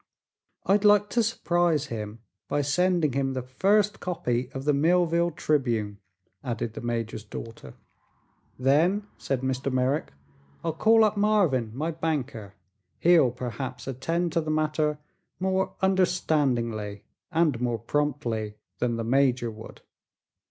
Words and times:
"I'd 0.65 0.83
like 0.83 1.11
to 1.11 1.21
surprise 1.21 1.85
him 1.93 2.23
by 2.47 2.63
sending 2.63 3.13
him 3.13 3.33
the 3.33 3.43
first 3.43 3.99
copy 3.99 4.51
of 4.51 4.65
the 4.65 4.73
Millville 4.73 5.29
Tribune," 5.29 5.99
added 6.43 6.73
the 6.73 6.81
major's 6.81 7.23
daughter. 7.23 7.75
"Then," 8.57 9.05
said 9.19 9.41
Mr. 9.41 9.71
Merrick, 9.71 10.11
"I'll 10.63 10.73
call 10.73 11.03
up 11.03 11.17
Marvin, 11.17 11.69
my 11.75 11.91
banker. 11.91 12.55
He'll 12.97 13.29
perhaps 13.29 13.85
attend 13.85 14.31
to 14.31 14.41
the 14.41 14.49
matter 14.49 14.97
more 15.39 15.75
understandingly 15.83 17.03
and 17.31 17.61
more 17.61 17.77
promptly 17.77 18.55
than 18.79 18.95
the 18.95 19.03
major 19.03 19.51
would. 19.51 19.81